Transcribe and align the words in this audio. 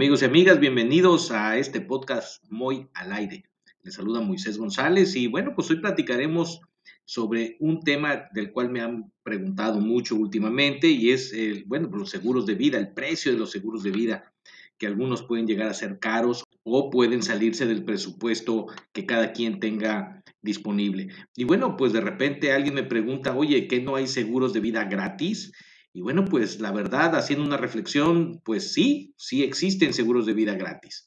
Amigos 0.00 0.22
y 0.22 0.24
amigas, 0.24 0.58
bienvenidos 0.58 1.30
a 1.30 1.58
este 1.58 1.82
podcast 1.82 2.42
Muy 2.48 2.88
al 2.94 3.12
aire. 3.12 3.44
Les 3.82 3.92
saluda 3.92 4.22
Moisés 4.22 4.56
González 4.56 5.14
y 5.14 5.26
bueno, 5.26 5.52
pues 5.54 5.70
hoy 5.70 5.76
platicaremos 5.76 6.62
sobre 7.04 7.58
un 7.60 7.80
tema 7.80 8.22
del 8.32 8.50
cual 8.50 8.70
me 8.70 8.80
han 8.80 9.12
preguntado 9.22 9.78
mucho 9.78 10.16
últimamente 10.16 10.88
y 10.88 11.10
es, 11.10 11.34
el, 11.34 11.64
bueno, 11.66 11.90
los 11.92 12.08
seguros 12.08 12.46
de 12.46 12.54
vida, 12.54 12.78
el 12.78 12.94
precio 12.94 13.30
de 13.30 13.36
los 13.36 13.50
seguros 13.50 13.82
de 13.82 13.90
vida, 13.90 14.32
que 14.78 14.86
algunos 14.86 15.22
pueden 15.22 15.46
llegar 15.46 15.68
a 15.68 15.74
ser 15.74 15.98
caros 15.98 16.44
o 16.62 16.88
pueden 16.88 17.22
salirse 17.22 17.66
del 17.66 17.84
presupuesto 17.84 18.68
que 18.94 19.04
cada 19.04 19.34
quien 19.34 19.60
tenga 19.60 20.22
disponible. 20.40 21.08
Y 21.36 21.44
bueno, 21.44 21.76
pues 21.76 21.92
de 21.92 22.00
repente 22.00 22.52
alguien 22.52 22.72
me 22.72 22.84
pregunta, 22.84 23.36
oye, 23.36 23.68
¿qué 23.68 23.82
no 23.82 23.96
hay 23.96 24.06
seguros 24.06 24.54
de 24.54 24.60
vida 24.60 24.84
gratis? 24.84 25.52
Y 25.92 26.02
bueno, 26.02 26.24
pues 26.24 26.60
la 26.60 26.70
verdad, 26.70 27.16
haciendo 27.16 27.44
una 27.44 27.56
reflexión, 27.56 28.40
pues 28.44 28.72
sí, 28.72 29.12
sí 29.16 29.42
existen 29.42 29.92
seguros 29.92 30.24
de 30.24 30.34
vida 30.34 30.54
gratis. 30.54 31.04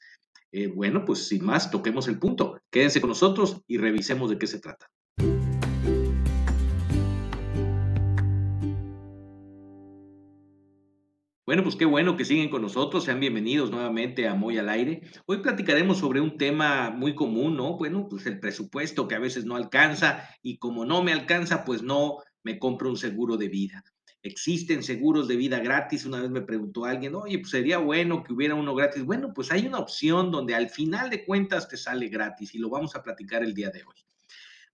Eh, 0.51 0.67
bueno, 0.67 1.05
pues 1.05 1.27
sin 1.29 1.45
más, 1.45 1.71
toquemos 1.71 2.09
el 2.09 2.19
punto. 2.19 2.59
Quédense 2.69 2.99
con 2.99 3.09
nosotros 3.09 3.61
y 3.65 3.77
revisemos 3.77 4.29
de 4.29 4.37
qué 4.37 4.45
se 4.45 4.59
trata. 4.59 4.87
Bueno, 11.45 11.63
pues 11.63 11.77
qué 11.77 11.85
bueno 11.85 12.17
que 12.17 12.25
siguen 12.25 12.49
con 12.49 12.61
nosotros. 12.61 13.05
Sean 13.05 13.21
bienvenidos 13.21 13.71
nuevamente 13.71 14.27
a 14.27 14.35
Moy 14.35 14.57
al 14.57 14.67
Aire. 14.67 15.01
Hoy 15.25 15.37
platicaremos 15.37 15.99
sobre 15.99 16.19
un 16.19 16.37
tema 16.37 16.89
muy 16.89 17.15
común, 17.15 17.55
¿no? 17.55 17.77
Bueno, 17.77 18.07
pues 18.09 18.25
el 18.25 18.39
presupuesto 18.41 19.07
que 19.07 19.15
a 19.15 19.19
veces 19.19 19.45
no 19.45 19.55
alcanza 19.55 20.27
y 20.41 20.57
como 20.57 20.83
no 20.83 21.03
me 21.03 21.13
alcanza, 21.13 21.63
pues 21.63 21.83
no 21.83 22.17
me 22.43 22.59
compro 22.59 22.89
un 22.89 22.97
seguro 22.97 23.37
de 23.37 23.47
vida. 23.47 23.83
Existen 24.25 24.83
seguros 24.83 25.27
de 25.27 25.35
vida 25.35 25.59
gratis. 25.59 26.05
Una 26.05 26.21
vez 26.21 26.31
me 26.31 26.41
preguntó 26.41 26.85
alguien, 26.85 27.13
oye, 27.13 27.39
pues 27.39 27.51
sería 27.51 27.77
bueno 27.77 28.23
que 28.23 28.31
hubiera 28.31 28.55
uno 28.55 28.73
gratis. 28.73 29.03
Bueno, 29.03 29.33
pues 29.33 29.51
hay 29.51 29.67
una 29.67 29.79
opción 29.79 30.31
donde 30.31 30.55
al 30.55 30.69
final 30.69 31.09
de 31.09 31.25
cuentas 31.25 31.67
te 31.67 31.75
sale 31.75 32.07
gratis 32.07 32.55
y 32.55 32.57
lo 32.57 32.69
vamos 32.69 32.95
a 32.95 33.03
platicar 33.03 33.43
el 33.43 33.53
día 33.53 33.69
de 33.69 33.83
hoy. 33.83 33.97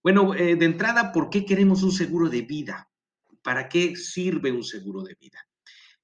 Bueno, 0.03 0.36
eh, 0.36 0.56
de 0.56 0.66
entrada, 0.66 1.11
¿por 1.11 1.31
qué 1.31 1.45
queremos 1.45 1.81
un 1.81 1.91
seguro 1.91 2.30
de 2.30 2.44
vida? 2.44 2.89
¿Para 3.41 3.67
qué 3.67 3.95
sirve 3.95 4.52
un 4.52 4.64
seguro 4.64 5.02
de 5.02 5.16
vida? 5.19 5.39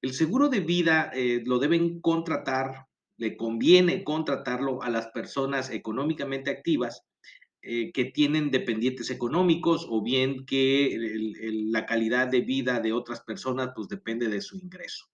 El 0.02 0.14
seguro 0.14 0.50
de 0.50 0.60
vida 0.62 1.12
eh, 1.14 1.44
lo 1.46 1.60
deben 1.60 2.02
contratar, 2.02 2.88
le 3.18 3.38
conviene 3.38 4.04
contratarlo 4.04 4.82
a 4.82 4.90
las 4.90 5.08
personas 5.08 5.70
económicamente 5.70 6.50
activas 6.50 7.04
eh, 7.68 7.92
que 7.92 8.06
tienen 8.06 8.52
dependientes 8.52 9.10
económicos 9.10 9.88
o 9.90 10.04
bien 10.04 10.46
que 10.46 10.96
la 11.72 11.88
calidad 11.88 12.28
de 12.28 12.42
vida 12.42 12.80
de 12.80 12.94
otras 12.94 13.22
personas 13.22 13.72
pues 13.76 13.88
depende 13.88 14.28
de 14.28 14.40
su 14.40 14.56
ingreso. 14.56 15.08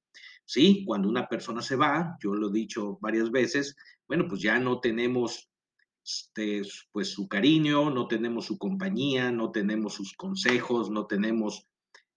Sí, 0.44 0.84
cuando 0.86 1.08
una 1.08 1.30
persona 1.30 1.62
se 1.62 1.78
va, 1.78 2.18
yo 2.22 2.36
lo 2.36 2.50
he 2.50 2.52
dicho 2.52 2.98
varias 3.00 3.32
veces, 3.32 3.78
bueno, 4.06 4.26
pues 4.28 4.42
ya 4.42 4.60
no 4.60 4.82
tenemos 4.82 5.50
este, 6.04 6.64
pues 6.92 7.08
su 7.08 7.30
cariño, 7.30 7.90
no 7.90 8.10
tenemos 8.10 8.48
su 8.48 8.58
compañía, 8.58 9.32
no 9.32 9.52
tenemos 9.52 9.94
sus 9.94 10.12
consejos, 10.12 10.90
no 10.90 11.06
tenemos 11.06 11.70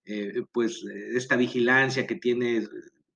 eh, 0.04 0.42
pues 0.50 0.84
esta 1.14 1.36
vigilancia 1.36 2.08
que 2.08 2.16
tiene 2.16 2.66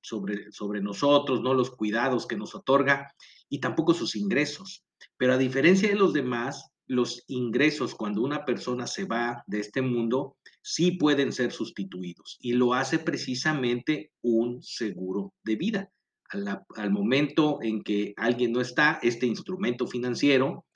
sobre, 0.01 0.53
sobre 0.53 0.81
nosotros, 0.81 1.43
no 1.43 1.53
los 1.53 1.73
cuidados 1.73 2.29
que 2.29 2.37
nos 2.37 2.55
otorga 2.55 3.13
y 3.49 3.59
tampoco 3.59 3.93
sus 3.93 4.15
ingresos. 4.15 4.85
Pero 5.17 5.33
a 5.33 5.39
diferencia 5.39 5.89
de 5.89 5.97
los 5.97 6.13
demás, 6.13 6.71
los 6.89 7.23
ingresos 7.29 7.95
cuando 7.95 8.23
una 8.23 8.45
persona 8.45 8.87
se 8.87 9.05
va 9.05 9.45
de 9.47 9.61
este 9.61 9.83
mundo 9.83 10.37
sí 10.63 10.93
pueden 10.93 11.33
ser 11.33 11.53
sustituidos 11.53 12.39
y 12.41 12.55
lo 12.55 12.75
hace 12.75 12.99
precisamente 12.99 14.13
un 14.23 14.63
seguro 14.63 15.35
de 15.45 15.57
vida. 15.57 15.91
Al, 16.31 16.91
momento 16.91 17.59
en 17.63 17.83
que 17.83 18.13
alguien 18.17 18.53
no 18.53 18.61
está, 18.61 18.99
este 19.03 19.27
instrumento 19.27 19.87
financiero, 19.87 20.67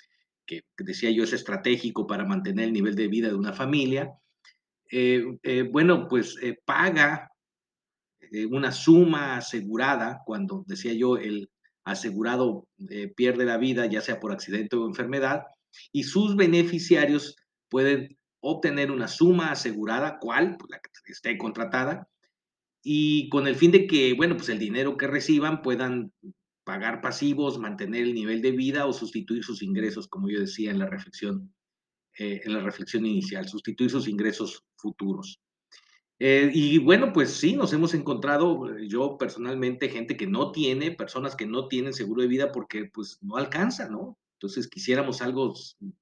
que, 0.46 0.62
decía 0.78 1.10
yo 1.10 1.24
es 1.24 1.34
estratégico 1.34 2.06
para 2.06 2.24
mantener 2.24 2.66
el 2.66 2.72
nivel 2.72 2.94
de 2.94 3.08
vida 3.08 3.28
de 3.28 3.34
una 3.34 3.52
familia, 3.52 4.12
eh, 4.90 5.38
eh, 5.42 5.62
bueno, 5.62 6.08
pues 6.08 6.38
eh, 6.42 6.58
paga 6.64 7.30
una 8.50 8.72
suma 8.72 9.36
asegurada 9.36 10.20
cuando, 10.24 10.64
decía 10.66 10.94
yo, 10.94 11.18
el 11.18 11.50
asegurado 11.84 12.66
pierde 13.14 13.44
la 13.44 13.58
vida, 13.58 13.84
ya 13.84 14.00
sea 14.00 14.20
por 14.20 14.32
accidente 14.32 14.76
o 14.76 14.86
enfermedad, 14.86 15.42
y 15.92 16.04
sus 16.04 16.36
beneficiarios 16.36 17.36
pueden 17.68 18.16
obtener 18.40 18.90
una 18.90 19.08
suma 19.08 19.52
asegurada, 19.52 20.18
cual, 20.18 20.56
pues, 20.58 20.70
la 20.70 20.80
que 20.80 21.12
esté 21.12 21.38
contratada, 21.38 22.08
y 22.82 23.28
con 23.28 23.46
el 23.46 23.54
fin 23.54 23.70
de 23.70 23.86
que, 23.86 24.14
bueno, 24.14 24.36
pues 24.36 24.48
el 24.48 24.58
dinero 24.58 24.96
que 24.96 25.06
reciban 25.06 25.62
puedan 25.62 26.12
pagar 26.64 27.00
pasivos, 27.00 27.58
mantener 27.58 28.02
el 28.02 28.14
nivel 28.14 28.42
de 28.42 28.52
vida 28.52 28.86
o 28.86 28.92
sustituir 28.92 29.44
sus 29.44 29.62
ingresos, 29.62 30.08
como 30.08 30.28
yo 30.28 30.40
decía 30.40 30.70
en 30.70 30.78
la 30.78 30.86
reflexión, 30.86 31.54
eh, 32.18 32.40
en 32.44 32.52
la 32.52 32.60
reflexión 32.60 33.06
inicial, 33.06 33.48
sustituir 33.48 33.90
sus 33.90 34.08
ingresos 34.08 34.64
futuros. 34.76 35.40
Eh, 36.18 36.50
y 36.52 36.78
bueno, 36.78 37.12
pues 37.12 37.30
sí, 37.30 37.56
nos 37.56 37.72
hemos 37.72 37.94
encontrado, 37.94 38.68
eh, 38.70 38.86
yo 38.88 39.16
personalmente, 39.18 39.88
gente 39.88 40.16
que 40.16 40.26
no 40.26 40.52
tiene, 40.52 40.92
personas 40.92 41.34
que 41.34 41.46
no 41.46 41.66
tienen 41.66 41.92
seguro 41.92 42.22
de 42.22 42.28
vida 42.28 42.52
porque 42.52 42.84
pues 42.92 43.18
no 43.22 43.36
alcanza, 43.36 43.88
¿no? 43.88 44.18
Entonces 44.42 44.68
quisiéramos 44.68 45.22
algo 45.22 45.54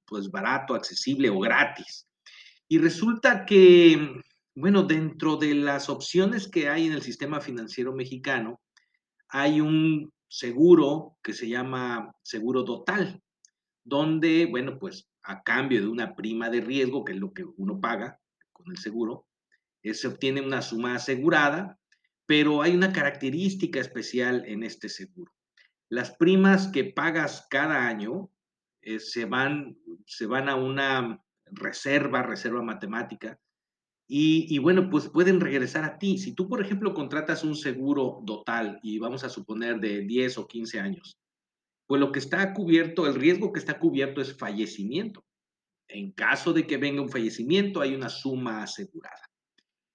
pues 0.07 0.31
barato, 0.31 0.73
accesible 0.73 1.29
o 1.29 1.37
gratis. 1.37 2.07
Y 2.67 2.79
resulta 2.79 3.45
que, 3.45 4.19
bueno, 4.55 4.81
dentro 4.81 5.35
de 5.35 5.53
las 5.53 5.89
opciones 5.89 6.47
que 6.47 6.67
hay 6.67 6.87
en 6.87 6.93
el 6.93 7.03
sistema 7.03 7.39
financiero 7.39 7.93
mexicano, 7.93 8.59
hay 9.29 9.61
un 9.61 10.11
seguro 10.27 11.17
que 11.21 11.33
se 11.33 11.49
llama 11.49 12.15
seguro 12.23 12.65
total, 12.65 13.21
donde, 13.83 14.47
bueno, 14.47 14.79
pues 14.79 15.07
a 15.21 15.43
cambio 15.43 15.79
de 15.79 15.87
una 15.87 16.15
prima 16.15 16.49
de 16.49 16.61
riesgo, 16.61 17.05
que 17.05 17.13
es 17.13 17.19
lo 17.19 17.33
que 17.33 17.45
uno 17.57 17.79
paga 17.79 18.19
con 18.51 18.71
el 18.71 18.77
seguro, 18.77 19.27
eh, 19.83 19.93
se 19.93 20.07
obtiene 20.07 20.41
una 20.41 20.63
suma 20.63 20.95
asegurada, 20.95 21.77
pero 22.25 22.63
hay 22.63 22.73
una 22.73 22.91
característica 22.91 23.79
especial 23.79 24.43
en 24.47 24.63
este 24.63 24.89
seguro 24.89 25.31
las 25.91 26.11
primas 26.15 26.69
que 26.69 26.85
pagas 26.85 27.47
cada 27.49 27.85
año 27.85 28.31
eh, 28.81 28.99
se, 28.99 29.25
van, 29.25 29.77
se 30.05 30.25
van 30.25 30.47
a 30.47 30.55
una 30.55 31.21
reserva, 31.45 32.23
reserva 32.23 32.61
matemática, 32.63 33.37
y, 34.07 34.45
y, 34.53 34.57
bueno, 34.59 34.89
pues 34.89 35.09
pueden 35.09 35.39
regresar 35.39 35.83
a 35.85 35.97
ti. 35.97 36.17
Si 36.17 36.33
tú, 36.33 36.49
por 36.49 36.61
ejemplo, 36.61 36.93
contratas 36.93 37.43
un 37.43 37.55
seguro 37.55 38.23
total 38.25 38.79
y 38.83 38.99
vamos 38.99 39.23
a 39.23 39.29
suponer 39.29 39.79
de 39.79 40.01
10 40.01 40.37
o 40.37 40.47
15 40.47 40.79
años, 40.79 41.17
pues 41.87 41.99
lo 41.99 42.11
que 42.11 42.19
está 42.19 42.53
cubierto, 42.53 43.05
el 43.05 43.15
riesgo 43.15 43.51
que 43.51 43.59
está 43.59 43.79
cubierto 43.79 44.21
es 44.21 44.37
fallecimiento. 44.37 45.25
En 45.89 46.11
caso 46.11 46.51
de 46.53 46.67
que 46.67 46.77
venga 46.77 47.01
un 47.01 47.09
fallecimiento, 47.09 47.81
hay 47.81 47.95
una 47.95 48.09
suma 48.09 48.63
asegurada. 48.63 49.30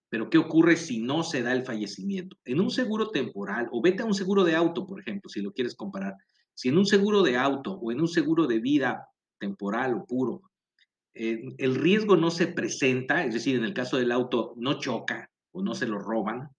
Pero 0.08 0.30
¿qué 0.30 0.38
ocurre 0.38 0.76
si 0.76 1.00
no 1.00 1.22
se 1.22 1.42
da 1.42 1.52
el 1.52 1.64
fallecimiento? 1.64 2.36
En 2.44 2.60
un 2.60 2.70
seguro 2.70 3.10
temporal, 3.10 3.68
o 3.72 3.82
vete 3.82 4.02
a 4.02 4.06
un 4.06 4.14
seguro 4.14 4.44
de 4.44 4.54
auto, 4.54 4.86
por 4.86 5.00
ejemplo, 5.00 5.28
si 5.28 5.42
lo 5.42 5.52
quieres 5.52 5.74
comparar. 5.74 6.14
Si 6.54 6.68
en 6.68 6.78
un 6.78 6.86
seguro 6.86 7.22
de 7.22 7.36
auto 7.36 7.72
o 7.72 7.92
en 7.92 8.00
un 8.00 8.08
seguro 8.08 8.46
de 8.46 8.60
vida 8.60 9.08
temporal 9.38 9.94
o 9.94 10.06
puro, 10.06 10.42
eh, 11.14 11.40
el 11.58 11.74
riesgo 11.74 12.16
no 12.16 12.30
se 12.30 12.46
presenta, 12.46 13.24
es 13.24 13.34
decir, 13.34 13.56
en 13.56 13.64
el 13.64 13.74
caso 13.74 13.96
del 13.96 14.12
auto 14.12 14.54
no 14.56 14.78
choca 14.78 15.30
o 15.52 15.62
no 15.62 15.74
se 15.74 15.86
lo 15.86 15.98
roban 15.98 16.50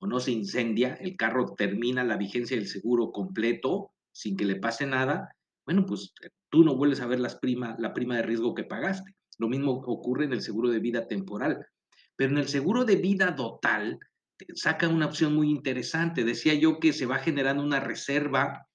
o 0.00 0.06
no 0.06 0.20
se 0.20 0.32
incendia, 0.32 0.94
el 0.94 1.16
carro 1.16 1.54
termina 1.56 2.04
la 2.04 2.16
vigencia 2.16 2.56
del 2.56 2.66
seguro 2.66 3.12
completo 3.12 3.90
sin 4.12 4.36
que 4.36 4.44
le 4.44 4.56
pase 4.56 4.86
nada, 4.86 5.34
bueno, 5.64 5.86
pues 5.86 6.12
tú 6.50 6.64
no 6.64 6.76
vuelves 6.76 7.00
a 7.00 7.06
ver 7.06 7.20
las 7.20 7.36
prima, 7.36 7.76
la 7.78 7.94
prima 7.94 8.16
de 8.16 8.22
riesgo 8.22 8.54
que 8.54 8.64
pagaste. 8.64 9.14
Lo 9.38 9.48
mismo 9.48 9.72
ocurre 9.72 10.24
en 10.24 10.32
el 10.32 10.42
seguro 10.42 10.70
de 10.70 10.80
vida 10.80 11.06
temporal. 11.06 11.64
Pero 12.22 12.34
en 12.34 12.38
el 12.38 12.48
seguro 12.48 12.84
de 12.84 12.94
vida 12.94 13.34
total 13.34 13.98
saca 14.54 14.86
una 14.86 15.06
opción 15.06 15.34
muy 15.34 15.50
interesante. 15.50 16.22
Decía 16.22 16.54
yo 16.54 16.78
que 16.78 16.92
se 16.92 17.04
va 17.04 17.18
generando 17.18 17.64
una 17.64 17.80
reserva 17.80 18.68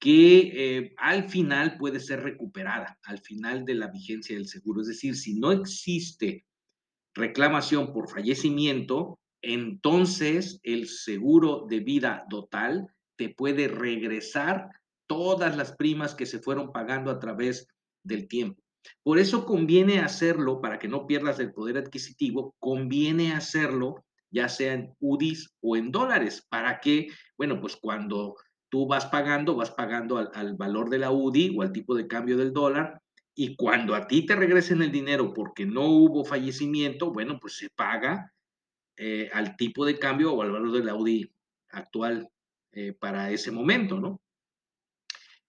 que 0.00 0.50
eh, 0.52 0.94
al 0.96 1.28
final 1.28 1.78
puede 1.78 2.00
ser 2.00 2.24
recuperada, 2.24 2.98
al 3.04 3.20
final 3.20 3.64
de 3.64 3.76
la 3.76 3.86
vigencia 3.86 4.34
del 4.34 4.48
seguro. 4.48 4.80
Es 4.80 4.88
decir, 4.88 5.14
si 5.14 5.38
no 5.38 5.52
existe 5.52 6.44
reclamación 7.14 7.92
por 7.92 8.10
fallecimiento, 8.10 9.20
entonces 9.42 10.58
el 10.64 10.88
seguro 10.88 11.66
de 11.68 11.78
vida 11.78 12.26
total 12.28 12.88
te 13.16 13.28
puede 13.28 13.68
regresar 13.68 14.70
todas 15.06 15.56
las 15.56 15.76
primas 15.76 16.16
que 16.16 16.26
se 16.26 16.40
fueron 16.40 16.72
pagando 16.72 17.12
a 17.12 17.20
través 17.20 17.68
del 18.02 18.26
tiempo. 18.26 18.60
Por 19.02 19.18
eso 19.18 19.44
conviene 19.44 20.00
hacerlo, 20.00 20.60
para 20.60 20.78
que 20.78 20.88
no 20.88 21.06
pierdas 21.06 21.38
el 21.38 21.52
poder 21.52 21.78
adquisitivo, 21.78 22.54
conviene 22.58 23.32
hacerlo 23.32 24.04
ya 24.32 24.48
sea 24.48 24.72
en 24.72 24.94
UDIs 24.98 25.54
o 25.60 25.76
en 25.76 25.92
dólares, 25.92 26.44
para 26.48 26.80
que, 26.80 27.08
bueno, 27.36 27.60
pues 27.60 27.76
cuando 27.76 28.34
tú 28.70 28.86
vas 28.86 29.06
pagando, 29.06 29.54
vas 29.54 29.70
pagando 29.70 30.16
al, 30.16 30.56
valor 30.56 30.88
de 30.88 30.98
la 30.98 31.12
UDI 31.12 31.54
o 31.56 31.62
al 31.62 31.72
tipo 31.72 31.94
de 31.94 32.08
cambio 32.08 32.38
del 32.38 32.52
dólar, 32.52 33.00
y 33.34 33.56
cuando 33.56 33.94
a 33.94 34.06
ti 34.06 34.24
te 34.24 34.34
regresen 34.34 34.82
el 34.82 34.90
dinero 34.90 35.32
porque 35.34 35.66
no 35.66 35.84
hubo 35.84 36.24
fallecimiento, 36.24 37.12
bueno, 37.12 37.38
pues 37.38 37.58
se 37.58 37.68
paga 37.70 38.32
eh, 38.96 39.28
al 39.32 39.56
tipo 39.56 39.84
de 39.84 39.98
cambio 39.98 40.32
o 40.32 40.42
al 40.42 40.52
valor 40.52 40.72
de 40.72 40.84
la 40.84 40.94
UDI 40.94 41.30
actual 41.70 42.28
eh, 42.72 42.94
para 42.94 43.30
ese 43.30 43.50
momento, 43.50 44.00
¿no? 44.00 44.21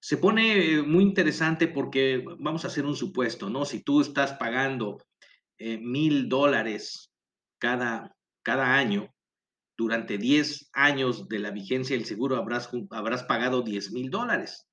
Se 0.03 0.17
pone 0.17 0.81
muy 0.81 1.01
interesante 1.01 1.69
porque 1.69 2.25
vamos 2.37 2.65
a 2.65 2.67
hacer 2.67 2.85
un 2.85 2.97
supuesto, 2.97 3.49
¿no? 3.49 3.63
Si 3.63 3.81
tú 3.81 4.01
estás 4.01 4.33
pagando 4.33 4.97
eh, 5.57 5.77
mil 5.77 6.27
dólares 6.27 7.13
cada, 7.57 8.13
cada 8.41 8.75
año, 8.75 9.13
durante 9.77 10.17
10 10.17 10.71
años 10.73 11.29
de 11.29 11.39
la 11.39 11.51
vigencia 11.51 11.95
del 11.95 12.03
seguro 12.03 12.35
habrás, 12.35 12.69
habrás 12.89 13.23
pagado 13.23 13.61
10 13.61 13.93
mil 13.93 14.09
dólares. 14.09 14.67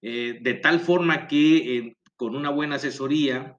Eh, 0.00 0.38
de 0.40 0.54
tal 0.54 0.78
forma 0.78 1.26
que 1.26 1.78
eh, 1.78 1.96
con 2.14 2.36
una 2.36 2.50
buena 2.50 2.76
asesoría 2.76 3.58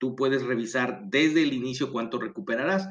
tú 0.00 0.16
puedes 0.16 0.44
revisar 0.44 1.02
desde 1.10 1.42
el 1.42 1.52
inicio 1.52 1.92
cuánto 1.92 2.18
recuperarás. 2.18 2.88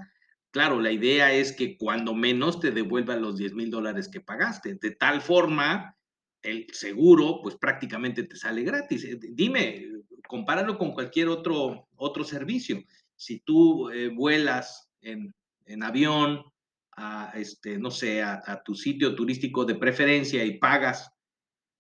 Claro, 0.52 0.80
la 0.80 0.92
idea 0.92 1.34
es 1.34 1.54
que 1.54 1.76
cuando 1.76 2.14
menos 2.14 2.60
te 2.60 2.70
devuelvan 2.70 3.24
los 3.24 3.36
10 3.36 3.56
mil 3.56 3.72
dólares 3.72 4.10
que 4.10 4.22
pagaste. 4.22 4.76
De 4.76 4.92
tal 4.92 5.22
forma 5.22 5.98
el 6.42 6.68
seguro 6.72 7.40
pues 7.42 7.56
prácticamente 7.56 8.24
te 8.24 8.36
sale 8.36 8.64
gratis. 8.64 9.04
Eh, 9.04 9.20
dime, 9.22 9.88
compáralo 10.28 10.78
con 10.78 10.94
cualquier 10.94 11.28
otro, 11.28 11.88
otro 11.96 12.24
servicio. 12.24 12.84
Si 13.16 13.40
tú 13.40 13.90
eh, 13.90 14.10
vuelas 14.10 14.90
en, 15.02 15.34
en, 15.66 15.84
avión 15.84 16.44
a, 16.96 17.32
este, 17.36 17.78
no 17.78 17.92
sé, 17.92 18.24
a, 18.24 18.62
tu 18.64 18.76
sitio 18.76 19.16
turístico 19.16 19.66
de 19.66 19.76
preferencia 19.76 20.44
y 20.44 20.58
pagas 20.58 21.12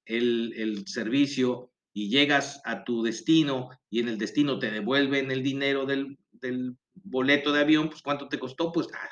el, 0.05 0.53
el 0.55 0.87
servicio 0.87 1.71
y 1.93 2.09
llegas 2.09 2.61
a 2.63 2.83
tu 2.83 3.03
destino 3.03 3.69
y 3.89 3.99
en 3.99 4.07
el 4.07 4.17
destino 4.17 4.59
te 4.59 4.71
devuelven 4.71 5.31
el 5.31 5.43
dinero 5.43 5.85
del, 5.85 6.17
del 6.31 6.77
boleto 6.93 7.51
de 7.51 7.61
avión, 7.61 7.89
pues 7.89 8.01
¿cuánto 8.01 8.27
te 8.27 8.39
costó? 8.39 8.71
Pues 8.71 8.89
nada, 8.91 9.11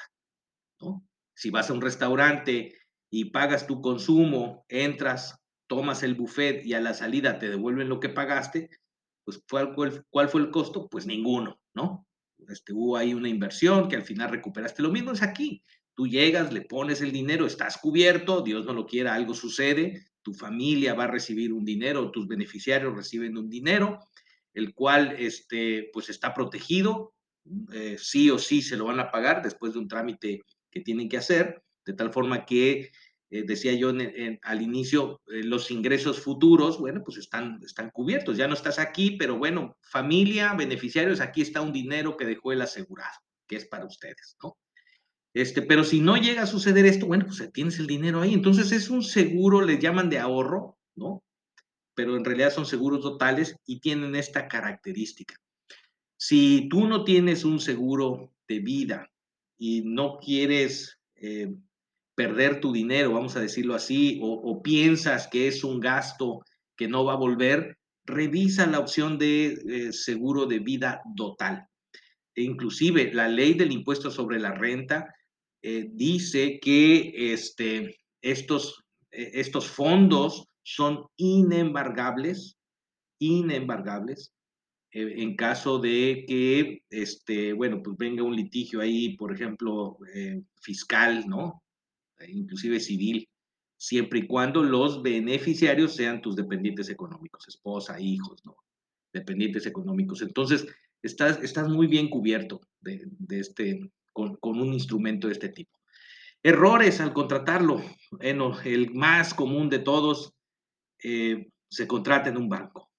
¿no? 0.82 1.06
Si 1.34 1.50
vas 1.50 1.70
a 1.70 1.74
un 1.74 1.82
restaurante 1.82 2.78
y 3.10 3.26
pagas 3.26 3.66
tu 3.66 3.82
consumo, 3.82 4.66
entras, 4.68 5.39
tomas 5.70 6.04
el 6.04 6.16
buffet 6.16 6.66
y 6.66 6.74
a 6.74 6.82
la 6.82 6.94
salida 6.94 7.40
te 7.40 7.50
devuelven 7.50 7.88
lo 7.88 8.00
que 8.00 8.10
pagaste, 8.10 8.70
pues 9.24 9.42
¿cuál, 9.48 10.30
fue 10.30 10.42
el 10.42 10.50
costo? 10.50 10.90
Pues 10.90 11.06
ninguno, 11.06 11.62
¿no? 11.76 12.08
Este, 12.48 12.74
hubo 12.74 12.98
ahí 12.98 13.14
una 13.14 13.30
inversión 13.30 13.88
que 13.88 13.96
al 13.96 14.02
final 14.02 14.32
recuperaste. 14.32 14.82
Lo 14.82 14.90
mismo 14.90 15.12
es 15.12 15.22
aquí. 15.22 15.64
Tú 15.96 16.08
llegas, 16.08 16.52
le 16.52 16.62
pones 16.62 17.02
el 17.02 17.12
dinero, 17.12 17.46
estás 17.46 17.78
cubierto, 17.78 18.42
Dios 18.42 18.66
no 18.66 18.74
lo 18.74 18.88
quiera, 18.88 19.14
algo 19.14 19.34
sucede, 19.34 20.08
tu 20.24 20.34
familia 20.34 20.96
va 20.96 21.04
a 21.04 21.12
recibir 21.12 21.54
un 21.54 21.66
dinero, 21.66 22.10
tus 22.10 22.28
beneficiarios 22.28 22.96
reciben 22.96 23.38
un 23.38 23.50
dinero, 23.50 24.00
el 24.54 24.74
cual 24.74 25.16
este, 25.20 25.90
pues 25.94 26.10
está 26.10 26.34
protegido, 26.34 27.14
eh, 27.74 27.98
sí 28.00 28.30
o 28.32 28.40
sí 28.40 28.62
se 28.62 28.78
lo 28.78 28.86
van 28.86 29.00
a 29.00 29.12
pagar 29.12 29.44
después 29.44 29.74
de 29.74 29.80
un 29.80 29.88
trámite 29.88 30.42
que 30.72 30.82
tienen 30.82 31.10
que 31.10 31.18
hacer, 31.18 31.62
de 31.86 31.94
tal 31.94 32.12
forma 32.12 32.46
que, 32.46 32.92
eh, 33.32 33.44
decía 33.44 33.74
yo 33.74 33.92
al 34.42 34.62
inicio, 34.62 35.22
eh, 35.28 35.44
los 35.44 35.70
ingresos 35.70 36.20
futuros, 36.20 36.80
bueno, 36.80 37.04
pues 37.04 37.18
están, 37.18 37.60
están 37.64 37.92
cubiertos, 37.92 38.38
ya 38.38 38.48
no 38.48 38.56
estás 38.56 38.80
aquí, 38.80 39.12
pero 39.12 39.38
bueno, 39.38 39.78
familia, 39.82 40.54
beneficiarios, 40.54 41.22
aquí 41.22 41.42
está 41.42 41.62
un 41.62 41.72
dinero 41.72 42.18
que 42.18 42.26
dejó 42.26 42.52
el 42.52 42.62
asegurado, 42.62 43.20
que 43.48 43.58
es 43.58 43.66
para 43.66 43.86
ustedes, 43.86 44.36
¿no? 44.42 44.58
Este, 45.34 45.62
pero 45.62 45.84
si 45.84 46.00
no 46.00 46.18
llega 46.18 46.42
a 46.42 46.48
suceder 46.48 46.86
esto, 46.86 47.06
bueno, 47.06 47.26
pues 47.26 47.52
tienes 47.54 47.78
el 47.80 47.88
dinero 47.88 48.22
ahí. 48.22 48.34
Entonces 48.34 48.72
es 48.72 48.90
un 48.90 49.04
seguro, 49.04 49.62
le 49.62 49.80
llaman 49.80 50.10
de 50.10 50.18
ahorro, 50.18 50.80
¿no? 50.96 51.24
Pero 51.94 52.18
en 52.18 52.26
realidad 52.26 52.52
son 52.52 52.66
seguros 52.66 53.02
totales 53.02 53.56
y 53.66 53.80
tienen 53.80 54.16
esta 54.16 54.48
característica. 54.48 55.36
Si 56.18 56.68
tú 56.70 56.88
no 56.88 57.04
tienes 57.04 57.46
un 57.46 57.60
seguro 57.60 58.34
de 58.48 58.60
vida 58.60 59.12
y 59.58 59.84
no 59.86 60.18
quieres 60.18 61.00
eh, 61.16 61.54
perder 62.20 62.60
tu 62.60 62.74
dinero, 62.74 63.14
vamos 63.14 63.38
a 63.38 63.40
decirlo 63.40 63.76
así, 63.76 64.20
o, 64.22 64.62
piensas 64.62 65.30
que 65.32 65.48
es 65.48 65.64
un 65.64 65.80
gasto 65.80 66.44
que 66.76 66.90
no 66.90 67.06
va 67.06 67.14
a 67.14 67.24
volver, 67.28 67.78
revisa 68.06 68.68
la 68.68 68.80
opción 68.80 69.18
de 69.18 69.54
eh, 69.54 69.94
seguro 69.94 70.46
de 70.46 70.60
vida 70.60 71.02
total. 71.16 71.66
E 72.36 72.44
inclusive 72.44 73.14
la 73.14 73.30
ley 73.30 73.54
del 73.54 73.72
impuesto 73.72 74.12
sobre 74.12 74.38
la 74.38 74.52
renta 74.52 75.16
eh, 75.62 75.88
dice 75.94 76.60
que 76.62 77.14
este, 77.16 78.02
estos, 78.22 78.84
estos 79.12 79.70
fondos 79.70 80.44
son 80.62 81.06
inembargables, 81.16 82.58
inembargables, 83.18 84.34
eh, 84.92 85.24
en 85.24 85.38
caso 85.38 85.80
de 85.80 86.26
que, 86.28 86.82
este, 86.90 87.54
bueno, 87.54 87.82
pues 87.82 87.96
venga 87.96 88.24
un 88.24 88.36
litigio 88.36 88.82
ahí, 88.82 89.16
por 89.16 89.34
ejemplo, 89.34 89.98
fiscal, 90.62 91.26
¿no? 91.26 91.64
E 92.20 92.32
inclusive 92.32 92.80
civil, 92.80 93.28
siempre 93.78 94.20
y 94.20 94.28
cuando 94.28 94.64
los 94.64 95.02
beneficiarios 95.02 95.96
sean 95.96 96.22
tus 96.22 96.36
dependientes 96.36 96.90
económicos, 96.90 97.48
esposa, 97.48 98.00
hijos, 98.00 98.44
¿no? 98.46 98.56
Dependientes 99.14 99.66
económicos. 99.66 100.22
Entonces, 100.22 100.68
estás, 101.02 101.42
estás 101.42 101.70
muy 101.70 101.88
bien 101.88 102.10
cubierto 102.10 102.62
de, 102.82 103.04
de 103.06 103.40
este, 103.40 103.92
con, 104.14 104.36
con, 104.36 104.60
un 104.60 104.74
instrumento 104.74 105.28
de 105.28 105.34
este 105.34 105.50
tipo. 105.50 105.80
Errores 106.44 107.00
al 107.02 107.14
contratarlo. 107.14 107.82
Bueno, 108.12 108.60
el 108.64 108.94
más 108.94 109.34
común 109.34 109.70
de 109.70 109.80
todos, 109.80 110.34
eh, 111.04 111.50
se 111.70 111.88
contrata 111.88 112.30
en 112.30 112.38
un 112.38 112.50
banco 112.50 112.90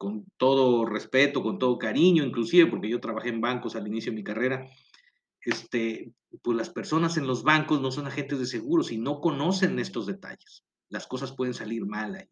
con 0.00 0.24
todo 0.38 0.86
respeto, 0.86 1.42
con 1.42 1.58
todo 1.58 1.76
cariño, 1.76 2.24
inclusive 2.24 2.70
porque 2.70 2.88
yo 2.88 3.00
trabajé 3.00 3.28
en 3.28 3.42
bancos 3.42 3.76
al 3.76 3.86
inicio 3.86 4.12
de 4.12 4.16
mi 4.16 4.24
carrera, 4.24 4.66
este, 5.44 6.12
pues 6.42 6.56
las 6.56 6.70
personas 6.70 7.16
en 7.16 7.26
los 7.26 7.42
bancos 7.42 7.80
no 7.80 7.90
son 7.90 8.06
agentes 8.06 8.38
de 8.38 8.46
seguros 8.46 8.92
y 8.92 8.98
no 8.98 9.20
conocen 9.20 9.78
estos 9.78 10.06
detalles. 10.06 10.64
Las 10.88 11.06
cosas 11.06 11.32
pueden 11.32 11.54
salir 11.54 11.84
mal 11.86 12.14
ahí. 12.14 12.28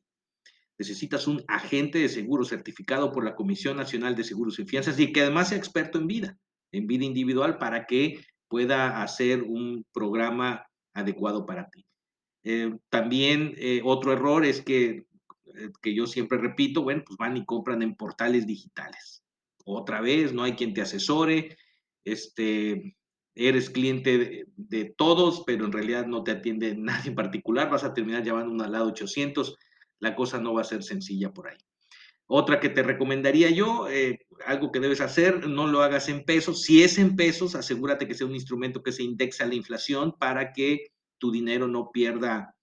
Necesitas 0.78 1.26
un 1.26 1.42
agente 1.48 1.98
de 1.98 2.08
seguros 2.08 2.48
certificado 2.48 3.10
por 3.10 3.24
la 3.24 3.34
Comisión 3.34 3.76
Nacional 3.76 4.14
de 4.14 4.24
Seguros 4.24 4.58
y 4.58 4.64
Fianzas 4.64 4.98
y 5.00 5.12
que 5.12 5.22
además 5.22 5.48
sea 5.48 5.58
experto 5.58 5.98
en 5.98 6.06
vida, 6.06 6.38
en 6.70 6.86
vida 6.86 7.04
individual, 7.04 7.58
para 7.58 7.86
que 7.86 8.24
pueda 8.46 9.02
hacer 9.02 9.42
un 9.42 9.84
programa 9.92 10.66
adecuado 10.94 11.46
para 11.46 11.68
ti. 11.68 11.84
Eh, 12.44 12.76
también 12.88 13.54
eh, 13.56 13.80
otro 13.84 14.12
error 14.12 14.44
es 14.44 14.62
que 14.62 15.08
eh, 15.58 15.70
que 15.82 15.94
yo 15.94 16.06
siempre 16.06 16.38
repito, 16.38 16.82
bueno, 16.82 17.02
pues 17.06 17.16
van 17.16 17.36
y 17.36 17.44
compran 17.44 17.82
en 17.82 17.94
portales 17.94 18.46
digitales. 18.46 19.22
Otra 19.64 20.00
vez, 20.00 20.32
no 20.32 20.42
hay 20.42 20.52
quien 20.52 20.74
te 20.74 20.82
asesore, 20.82 21.56
este, 22.04 22.96
eres 23.38 23.70
cliente 23.70 24.46
de, 24.56 24.84
todos, 24.96 25.44
pero 25.46 25.64
en 25.64 25.72
realidad 25.72 26.06
no 26.06 26.24
te 26.24 26.32
atiende 26.32 26.74
nadie 26.78 27.10
en 27.10 27.14
particular, 27.14 27.70
vas 27.70 27.84
a 27.84 27.94
terminar 27.94 28.24
llevando 28.24 28.52
un 28.52 28.60
al 28.60 28.72
lado 28.72 28.88
800, 28.88 29.56
la 30.00 30.14
cosa 30.14 30.40
no 30.40 30.54
va 30.54 30.62
a 30.62 30.64
ser 30.64 30.82
sencilla 30.82 31.32
por 31.32 31.48
ahí. 31.48 31.58
Otra 32.26 32.60
que 32.60 32.68
te 32.68 32.82
recomendaría 32.82 33.48
yo, 33.48 33.88
eh, 33.88 34.18
algo 34.44 34.70
que 34.70 34.80
debes 34.80 35.00
hacer, 35.00 35.48
no 35.48 35.66
lo 35.66 35.82
hagas 35.82 36.10
en 36.10 36.24
pesos. 36.24 36.62
Si 36.62 36.82
es 36.82 36.98
en 36.98 37.16
pesos, 37.16 37.54
asegúrate 37.54 38.06
que 38.06 38.12
sea 38.12 38.26
un 38.26 38.34
instrumento 38.34 38.82
que 38.82 38.92
se 38.92 39.02
indexa 39.02 39.44
a 39.44 39.46
la 39.46 39.54
inflación 39.54 40.12
para 40.18 40.52
que 40.52 40.88
tu 41.16 41.32
dinero 41.32 41.66
no 41.68 41.90
pierda 41.90 42.54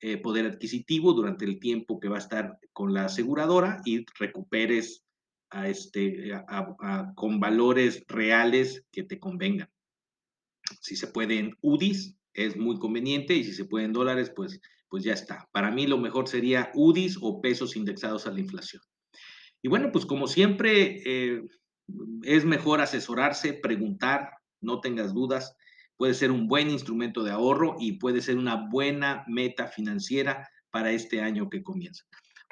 eh, 0.00 0.16
poder 0.16 0.46
adquisitivo 0.46 1.12
durante 1.12 1.44
el 1.44 1.60
tiempo 1.60 2.00
que 2.00 2.08
va 2.08 2.16
a 2.16 2.20
estar 2.20 2.58
con 2.72 2.94
la 2.94 3.04
aseguradora 3.04 3.82
y 3.84 4.06
recuperes 4.18 5.04
este, 5.64 6.32
con 7.14 7.38
valores 7.38 8.04
reales 8.08 8.84
que 8.90 9.02
te 9.02 9.20
convengan. 9.20 9.71
Si 10.80 10.96
se 10.96 11.08
puede 11.08 11.38
en 11.38 11.56
UDIs, 11.60 12.16
es 12.34 12.56
muy 12.56 12.78
conveniente 12.78 13.34
y 13.34 13.44
si 13.44 13.52
se 13.52 13.64
puede 13.64 13.84
en 13.84 13.92
dólares, 13.92 14.32
pues, 14.34 14.60
pues 14.88 15.04
ya 15.04 15.12
está. 15.12 15.48
Para 15.52 15.70
mí 15.70 15.86
lo 15.86 15.98
mejor 15.98 16.28
sería 16.28 16.70
UDIs 16.74 17.18
o 17.20 17.40
pesos 17.40 17.76
indexados 17.76 18.26
a 18.26 18.32
la 18.32 18.40
inflación. 18.40 18.82
Y 19.62 19.68
bueno, 19.68 19.90
pues 19.92 20.06
como 20.06 20.26
siempre, 20.26 21.02
eh, 21.04 21.42
es 22.22 22.44
mejor 22.44 22.80
asesorarse, 22.80 23.52
preguntar, 23.52 24.30
no 24.60 24.80
tengas 24.80 25.12
dudas 25.12 25.56
puede 26.02 26.14
ser 26.14 26.32
un 26.32 26.48
buen 26.48 26.68
instrumento 26.68 27.22
de 27.22 27.30
ahorro 27.30 27.76
y 27.78 27.92
puede 27.92 28.20
ser 28.22 28.36
una 28.36 28.68
buena 28.68 29.22
meta 29.28 29.68
financiera 29.68 30.48
para 30.72 30.90
este 30.90 31.20
año 31.20 31.48
que 31.48 31.62
comienza. 31.62 32.02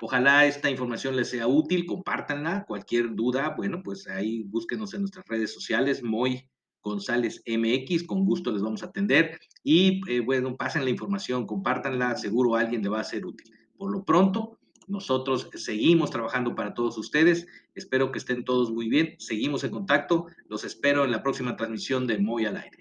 Ojalá 0.00 0.46
esta 0.46 0.70
información 0.70 1.16
les 1.16 1.30
sea 1.30 1.48
útil, 1.48 1.84
compártanla. 1.84 2.64
Cualquier 2.64 3.16
duda, 3.16 3.54
bueno, 3.56 3.82
pues 3.82 4.06
ahí 4.06 4.44
búsquenos 4.44 4.94
en 4.94 5.00
nuestras 5.00 5.26
redes 5.26 5.52
sociales, 5.52 6.00
Moy 6.00 6.48
González 6.82 7.42
MX, 7.46 8.04
con 8.04 8.24
gusto 8.24 8.50
les 8.50 8.62
vamos 8.62 8.82
a 8.82 8.86
atender. 8.86 9.38
Y 9.62 10.00
eh, 10.10 10.20
bueno, 10.20 10.56
pasen 10.56 10.84
la 10.84 10.90
información, 10.90 11.46
compártanla, 11.46 12.16
seguro 12.16 12.56
a 12.56 12.60
alguien 12.60 12.82
le 12.82 12.88
va 12.88 13.00
a 13.00 13.04
ser 13.04 13.26
útil. 13.26 13.52
Por 13.76 13.92
lo 13.92 14.04
pronto, 14.04 14.58
nosotros 14.86 15.48
seguimos 15.54 16.10
trabajando 16.10 16.54
para 16.54 16.74
todos 16.74 16.98
ustedes. 16.98 17.46
Espero 17.74 18.10
que 18.10 18.18
estén 18.18 18.44
todos 18.44 18.72
muy 18.72 18.88
bien. 18.88 19.14
Seguimos 19.18 19.62
en 19.64 19.70
contacto. 19.70 20.26
Los 20.48 20.64
espero 20.64 21.04
en 21.04 21.12
la 21.12 21.22
próxima 21.22 21.56
transmisión 21.56 22.06
de 22.06 22.18
Moy 22.18 22.44
al 22.46 22.56
aire. 22.56 22.79